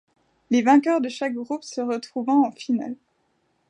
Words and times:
Les 0.49 0.63
vainqueurs 0.63 0.99
de 0.99 1.09
chaque 1.09 1.35
groupe 1.35 1.63
se 1.63 1.79
retrouvant 1.79 2.47
en 2.47 2.51
finale. 2.53 2.95